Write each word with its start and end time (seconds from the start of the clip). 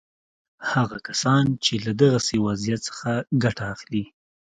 هغه 0.71 0.97
کسان 1.07 1.45
چې 1.63 1.73
له 1.85 1.91
دغسې 2.03 2.35
وضعیت 2.47 2.81
څخه 2.89 3.11
ګټه 3.43 3.63
اخلي. 3.73 4.03